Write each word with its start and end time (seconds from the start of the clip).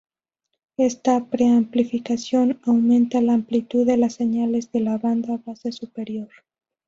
Esta 0.77 1.23
pre-amplificación 1.27 2.59
aumenta 2.63 3.21
la 3.21 3.35
amplitud 3.35 3.85
de 3.85 3.97
las 3.97 4.15
señales 4.15 4.71
de 4.71 4.79
la 4.79 4.97
banda 4.97 5.39
base 5.45 5.71
superior. 5.71 6.27